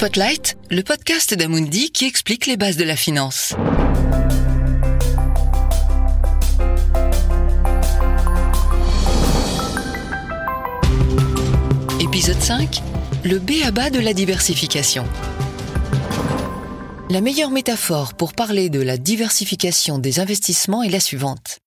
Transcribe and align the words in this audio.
Spotlight, 0.00 0.56
le 0.70 0.82
podcast 0.82 1.34
d'Amundi 1.34 1.92
qui 1.92 2.06
explique 2.06 2.46
les 2.46 2.56
bases 2.56 2.78
de 2.78 2.84
la 2.84 2.96
finance. 2.96 3.52
Épisode 12.00 12.40
5, 12.40 12.82
le 13.24 13.38
B 13.38 13.62
à 13.62 13.72
bas 13.72 13.90
de 13.90 13.98
la 13.98 14.14
diversification. 14.14 15.06
La 17.10 17.20
meilleure 17.20 17.50
métaphore 17.50 18.14
pour 18.14 18.32
parler 18.32 18.70
de 18.70 18.80
la 18.80 18.96
diversification 18.96 19.98
des 19.98 20.18
investissements 20.18 20.82
est 20.82 20.88
la 20.88 21.00
suivante. 21.00 21.58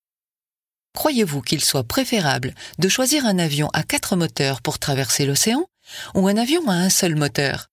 Croyez-vous 0.95 1.41
qu'il 1.41 1.63
soit 1.63 1.84
préférable 1.84 2.55
de 2.79 2.89
choisir 2.89 3.27
un 3.27 3.38
avion 3.38 3.70
à 3.73 3.84
quatre 3.84 4.15
moteurs 4.15 4.63
pour 4.63 4.79
traverser 4.79 5.27
l'océan 5.27 5.67
ou 6.15 6.27
un 6.27 6.38
avion 6.38 6.67
à 6.67 6.73
un 6.73 6.89
seul 6.89 7.15
moteur? 7.15 7.67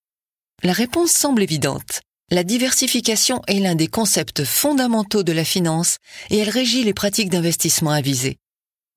La 0.62 0.74
réponse 0.74 1.12
semble 1.12 1.42
évidente. 1.42 2.02
La 2.30 2.44
diversification 2.44 3.40
est 3.46 3.60
l'un 3.60 3.74
des 3.74 3.86
concepts 3.86 4.44
fondamentaux 4.44 5.22
de 5.22 5.32
la 5.32 5.44
finance 5.44 5.96
et 6.28 6.36
elle 6.36 6.50
régit 6.50 6.84
les 6.84 6.92
pratiques 6.92 7.30
d'investissement 7.30 7.92
avisées. 7.92 8.36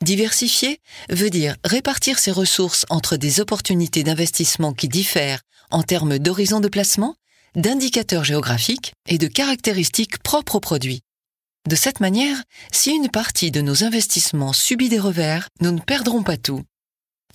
Diversifier 0.03 0.79
veut 1.09 1.29
dire 1.29 1.55
répartir 1.63 2.19
ses 2.19 2.31
ressources 2.31 2.85
entre 2.89 3.15
des 3.15 3.39
opportunités 3.39 4.03
d'investissement 4.03 4.73
qui 4.73 4.89
diffèrent 4.89 5.39
en 5.71 5.83
termes 5.83 6.19
d'horizon 6.19 6.59
de 6.59 6.67
placement, 6.67 7.15
d'indicateurs 7.55 8.25
géographiques 8.25 8.91
et 9.07 9.17
de 9.17 9.27
caractéristiques 9.27 10.21
propres 10.21 10.55
aux 10.55 10.59
produits. 10.59 11.01
De 11.69 11.77
cette 11.77 12.01
manière, 12.01 12.43
si 12.73 12.91
une 12.91 13.09
partie 13.09 13.51
de 13.51 13.61
nos 13.61 13.85
investissements 13.85 14.51
subit 14.51 14.89
des 14.89 14.99
revers, 14.99 15.47
nous 15.61 15.71
ne 15.71 15.79
perdrons 15.79 16.23
pas 16.23 16.35
tout. 16.35 16.61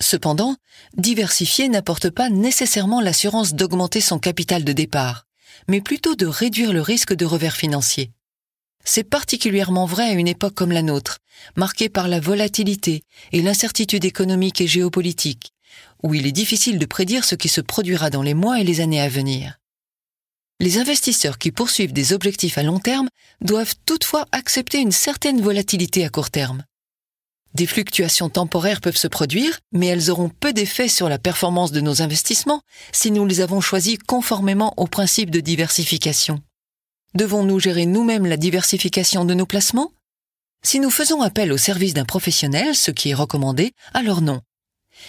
Cependant, 0.01 0.55
diversifier 0.97 1.67
n'apporte 1.67 2.09
pas 2.09 2.29
nécessairement 2.29 3.01
l'assurance 3.01 3.53
d'augmenter 3.53 4.01
son 4.01 4.17
capital 4.17 4.63
de 4.63 4.73
départ, 4.73 5.25
mais 5.67 5.81
plutôt 5.81 6.15
de 6.15 6.25
réduire 6.25 6.73
le 6.73 6.81
risque 6.81 7.13
de 7.13 7.25
revers 7.25 7.55
financier. 7.55 8.11
C'est 8.85 9.03
particulièrement 9.03 9.85
vrai 9.85 10.05
à 10.05 10.13
une 10.13 10.27
époque 10.27 10.55
comme 10.55 10.71
la 10.71 10.81
nôtre, 10.81 11.19
marquée 11.55 11.89
par 11.89 12.07
la 12.07 12.19
volatilité 12.19 13.03
et 13.31 13.41
l'incertitude 13.41 14.05
économique 14.05 14.61
et 14.61 14.67
géopolitique, 14.67 15.53
où 16.01 16.13
il 16.13 16.25
est 16.25 16.31
difficile 16.31 16.79
de 16.79 16.85
prédire 16.85 17.25
ce 17.25 17.35
qui 17.35 17.49
se 17.49 17.61
produira 17.61 18.09
dans 18.09 18.23
les 18.23 18.33
mois 18.33 18.59
et 18.59 18.63
les 18.63 18.81
années 18.81 19.01
à 19.01 19.09
venir. 19.09 19.59
Les 20.61 20.77
investisseurs 20.77 21.37
qui 21.37 21.51
poursuivent 21.51 21.93
des 21.93 22.13
objectifs 22.13 22.57
à 22.57 22.63
long 22.63 22.79
terme 22.79 23.09
doivent 23.41 23.75
toutefois 23.85 24.25
accepter 24.31 24.79
une 24.79 24.91
certaine 24.91 25.41
volatilité 25.41 26.05
à 26.05 26.09
court 26.09 26.31
terme. 26.31 26.63
Des 27.55 27.65
fluctuations 27.65 28.29
temporaires 28.29 28.81
peuvent 28.81 28.97
se 28.97 29.07
produire, 29.07 29.59
mais 29.71 29.87
elles 29.87 30.11
auront 30.11 30.29
peu 30.29 30.53
d'effet 30.53 30.87
sur 30.87 31.09
la 31.09 31.17
performance 31.17 31.71
de 31.71 31.81
nos 31.81 32.01
investissements 32.01 32.61
si 32.91 33.11
nous 33.11 33.25
les 33.25 33.41
avons 33.41 33.61
choisis 33.61 33.97
conformément 34.05 34.73
au 34.77 34.87
principe 34.87 35.31
de 35.31 35.39
diversification. 35.39 36.41
Devons-nous 37.15 37.59
gérer 37.59 37.85
nous-mêmes 37.85 38.27
la 38.27 38.37
diversification 38.37 39.25
de 39.25 39.33
nos 39.33 39.47
placements? 39.47 39.91
Si 40.63 40.79
nous 40.79 40.91
faisons 40.91 41.21
appel 41.21 41.51
au 41.51 41.57
service 41.57 41.93
d'un 41.93 42.05
professionnel, 42.05 42.75
ce 42.75 42.91
qui 42.91 43.09
est 43.09 43.15
recommandé, 43.15 43.71
alors 43.93 44.21
non. 44.21 44.41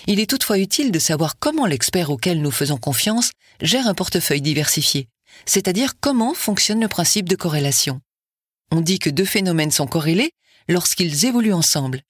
Il 0.06 0.20
est 0.20 0.30
toutefois 0.30 0.58
utile 0.58 0.92
de 0.92 0.98
savoir 0.98 1.38
comment 1.38 1.66
l'expert 1.66 2.11
auquel 2.11 2.41
nous 2.41 2.52
faisons 2.52 2.78
confiance 2.78 3.33
gère 3.61 3.86
un 3.86 3.94
portefeuille 3.94 4.41
diversifié 4.41 5.08
c'est-à-dire 5.46 5.94
comment 6.00 6.34
fonctionne 6.34 6.80
le 6.80 6.88
principe 6.88 7.28
de 7.28 7.36
corrélation. 7.36 8.00
On 8.70 8.80
dit 8.80 8.98
que 8.98 9.11
deux 9.11 9.24
phénomènes 9.24 9.70
sont 9.70 9.86
corrélés 9.86 10.33
lorsqu'ils 10.68 11.27
évoluent 11.27 11.55
ensemble, 11.55 12.02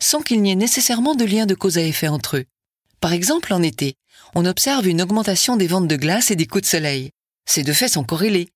sans 0.00 0.20
qu'il 0.20 0.42
n'y 0.42 0.52
ait 0.52 0.56
nécessairement 0.56 1.14
de 1.14 1.24
lien 1.24 1.46
de 1.46 1.54
cause 1.54 1.78
à 1.78 1.82
effet 1.82 2.08
entre 2.08 2.38
eux. 2.38 2.44
Par 3.00 3.12
exemple, 3.12 3.52
en 3.52 3.62
été, 3.62 3.94
on 4.34 4.46
observe 4.46 4.86
une 4.86 5.02
augmentation 5.02 5.56
des 5.56 5.66
ventes 5.66 5.88
de 5.88 5.96
glace 5.96 6.30
et 6.30 6.36
des 6.36 6.46
coups 6.46 6.62
de 6.62 6.68
soleil. 6.68 7.10
Ces 7.46 7.62
deux 7.62 7.72
faits 7.72 7.92
sont 7.92 8.04
corrélés, 8.04 8.48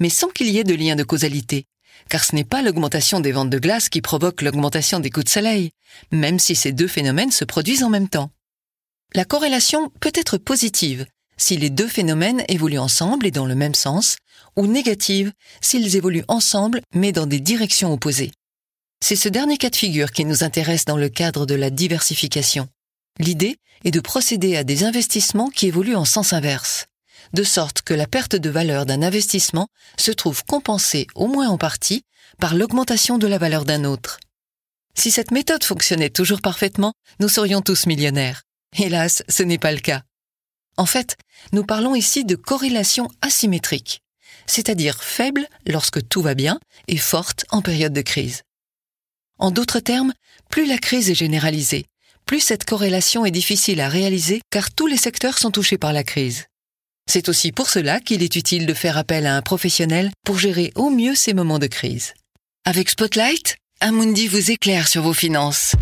mais 0.00 0.08
sans 0.08 0.28
qu'il 0.28 0.48
y 0.48 0.58
ait 0.58 0.64
de 0.64 0.74
lien 0.74 0.96
de 0.96 1.02
causalité, 1.02 1.66
car 2.08 2.24
ce 2.24 2.34
n'est 2.34 2.44
pas 2.44 2.62
l'augmentation 2.62 3.20
des 3.20 3.32
ventes 3.32 3.50
de 3.50 3.58
glace 3.58 3.88
qui 3.88 4.00
provoque 4.00 4.42
l'augmentation 4.42 5.00
des 5.00 5.10
coups 5.10 5.26
de 5.26 5.30
soleil, 5.30 5.70
même 6.10 6.38
si 6.38 6.54
ces 6.54 6.72
deux 6.72 6.88
phénomènes 6.88 7.32
se 7.32 7.44
produisent 7.44 7.82
en 7.82 7.90
même 7.90 8.08
temps. 8.08 8.30
La 9.14 9.24
corrélation 9.24 9.90
peut 10.00 10.12
être 10.14 10.38
positive, 10.38 11.06
si 11.36 11.56
les 11.56 11.70
deux 11.70 11.88
phénomènes 11.88 12.44
évoluent 12.48 12.78
ensemble 12.78 13.26
et 13.26 13.30
dans 13.30 13.46
le 13.46 13.54
même 13.54 13.74
sens, 13.74 14.16
ou 14.56 14.66
négative 14.66 15.32
s'ils 15.60 15.96
évoluent 15.96 16.24
ensemble 16.28 16.80
mais 16.94 17.12
dans 17.12 17.26
des 17.26 17.40
directions 17.40 17.92
opposées. 17.92 18.32
C'est 19.00 19.16
ce 19.16 19.28
dernier 19.28 19.56
cas 19.56 19.70
de 19.70 19.76
figure 19.76 20.10
qui 20.10 20.24
nous 20.24 20.42
intéresse 20.44 20.84
dans 20.84 20.96
le 20.96 21.08
cadre 21.08 21.46
de 21.46 21.54
la 21.54 21.70
diversification. 21.70 22.68
L'idée 23.18 23.56
est 23.84 23.90
de 23.90 24.00
procéder 24.00 24.56
à 24.56 24.64
des 24.64 24.84
investissements 24.84 25.50
qui 25.50 25.66
évoluent 25.66 25.96
en 25.96 26.04
sens 26.04 26.32
inverse, 26.32 26.86
de 27.32 27.42
sorte 27.42 27.82
que 27.82 27.94
la 27.94 28.06
perte 28.06 28.36
de 28.36 28.50
valeur 28.50 28.86
d'un 28.86 29.02
investissement 29.02 29.68
se 29.98 30.10
trouve 30.10 30.44
compensée 30.44 31.06
au 31.14 31.26
moins 31.26 31.48
en 31.48 31.58
partie 31.58 32.02
par 32.38 32.54
l'augmentation 32.54 33.18
de 33.18 33.26
la 33.26 33.38
valeur 33.38 33.64
d'un 33.64 33.84
autre. 33.84 34.18
Si 34.94 35.10
cette 35.10 35.30
méthode 35.30 35.64
fonctionnait 35.64 36.10
toujours 36.10 36.40
parfaitement, 36.40 36.92
nous 37.20 37.28
serions 37.28 37.62
tous 37.62 37.86
millionnaires. 37.86 38.42
Hélas, 38.76 39.22
ce 39.28 39.42
n'est 39.42 39.58
pas 39.58 39.72
le 39.72 39.78
cas. 39.78 40.02
En 40.76 40.86
fait, 40.86 41.16
nous 41.52 41.64
parlons 41.64 41.94
ici 41.94 42.24
de 42.24 42.34
corrélation 42.34 43.08
asymétrique, 43.20 44.02
c'est-à-dire 44.46 45.02
faible 45.02 45.46
lorsque 45.66 46.06
tout 46.08 46.22
va 46.22 46.34
bien 46.34 46.58
et 46.88 46.96
forte 46.96 47.44
en 47.50 47.62
période 47.62 47.92
de 47.92 48.02
crise. 48.02 48.42
En 49.38 49.52
d'autres 49.52 49.78
termes, 49.78 50.12
plus 50.50 50.66
la 50.66 50.78
crise 50.78 51.10
est 51.10 51.14
généralisée, 51.14 51.86
plus 52.26 52.40
cette 52.40 52.64
corrélation 52.64 53.24
est 53.24 53.30
difficile 53.30 53.80
à 53.80 53.88
réaliser 53.88 54.40
car 54.50 54.72
tous 54.72 54.88
les 54.88 54.96
secteurs 54.96 55.38
sont 55.38 55.52
touchés 55.52 55.78
par 55.78 55.92
la 55.92 56.02
crise. 56.02 56.46
C'est 57.08 57.28
aussi 57.28 57.52
pour 57.52 57.70
cela 57.70 58.00
qu'il 58.00 58.22
est 58.22 58.36
utile 58.36 58.66
de 58.66 58.74
faire 58.74 58.98
appel 58.98 59.26
à 59.26 59.36
un 59.36 59.42
professionnel 59.42 60.10
pour 60.24 60.38
gérer 60.38 60.72
au 60.74 60.90
mieux 60.90 61.14
ces 61.14 61.34
moments 61.34 61.60
de 61.60 61.68
crise. 61.68 62.14
Avec 62.64 62.90
Spotlight, 62.90 63.56
Amundi 63.80 64.26
vous 64.26 64.50
éclaire 64.50 64.88
sur 64.88 65.02
vos 65.02 65.14
finances. 65.14 65.74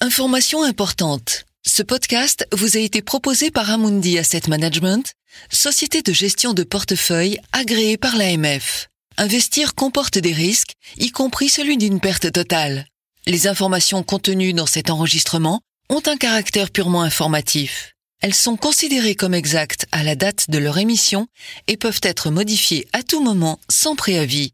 Information 0.00 0.62
importante. 0.62 1.44
Ce 1.66 1.82
podcast 1.82 2.46
vous 2.52 2.76
a 2.76 2.80
été 2.80 3.02
proposé 3.02 3.50
par 3.50 3.68
Amundi 3.70 4.16
Asset 4.18 4.42
Management, 4.46 5.12
société 5.50 6.02
de 6.02 6.12
gestion 6.12 6.52
de 6.54 6.62
portefeuille 6.62 7.38
agréée 7.52 7.96
par 7.96 8.16
l'AMF. 8.16 8.88
Investir 9.18 9.74
comporte 9.74 10.18
des 10.18 10.32
risques, 10.32 10.72
y 10.98 11.10
compris 11.10 11.48
celui 11.48 11.78
d'une 11.78 12.00
perte 12.00 12.30
totale. 12.32 12.86
Les 13.26 13.46
informations 13.46 14.02
contenues 14.02 14.52
dans 14.52 14.66
cet 14.66 14.90
enregistrement 14.90 15.60
ont 15.88 16.02
un 16.06 16.16
caractère 16.16 16.70
purement 16.70 17.02
informatif. 17.02 17.92
Elles 18.22 18.34
sont 18.34 18.56
considérées 18.56 19.14
comme 19.14 19.34
exactes 19.34 19.86
à 19.92 20.02
la 20.02 20.14
date 20.14 20.50
de 20.50 20.58
leur 20.58 20.78
émission 20.78 21.26
et 21.66 21.76
peuvent 21.76 22.00
être 22.02 22.30
modifiées 22.30 22.86
à 22.92 23.02
tout 23.02 23.22
moment 23.22 23.60
sans 23.70 23.94
préavis. 23.94 24.52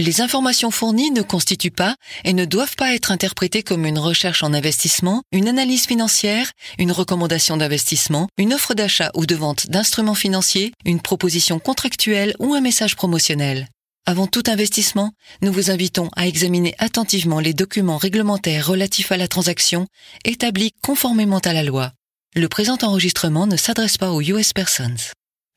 Les 0.00 0.20
informations 0.20 0.70
fournies 0.70 1.10
ne 1.10 1.22
constituent 1.22 1.72
pas 1.72 1.96
et 2.24 2.32
ne 2.32 2.44
doivent 2.44 2.76
pas 2.76 2.94
être 2.94 3.10
interprétées 3.10 3.64
comme 3.64 3.84
une 3.84 3.98
recherche 3.98 4.44
en 4.44 4.54
investissement, 4.54 5.24
une 5.32 5.48
analyse 5.48 5.86
financière, 5.86 6.52
une 6.78 6.92
recommandation 6.92 7.56
d'investissement, 7.56 8.28
une 8.38 8.54
offre 8.54 8.74
d'achat 8.74 9.10
ou 9.14 9.26
de 9.26 9.34
vente 9.34 9.66
d'instruments 9.70 10.14
financiers, 10.14 10.72
une 10.84 11.00
proposition 11.00 11.58
contractuelle 11.58 12.36
ou 12.38 12.54
un 12.54 12.60
message 12.60 12.94
promotionnel. 12.94 13.66
Avant 14.06 14.28
tout 14.28 14.44
investissement, 14.46 15.12
nous 15.42 15.52
vous 15.52 15.72
invitons 15.72 16.10
à 16.14 16.28
examiner 16.28 16.76
attentivement 16.78 17.40
les 17.40 17.52
documents 17.52 17.98
réglementaires 17.98 18.68
relatifs 18.68 19.10
à 19.10 19.16
la 19.16 19.26
transaction 19.26 19.88
établis 20.24 20.72
conformément 20.80 21.40
à 21.40 21.52
la 21.52 21.64
loi. 21.64 21.90
Le 22.36 22.48
présent 22.48 22.78
enregistrement 22.82 23.48
ne 23.48 23.56
s'adresse 23.56 23.98
pas 23.98 24.12
aux 24.12 24.22
US 24.22 24.52
persons. 24.52 24.94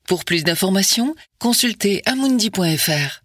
Pour 0.08 0.26
plus 0.26 0.44
d'informations, 0.44 1.16
consultez 1.38 2.02
amundi.fr. 2.08 3.22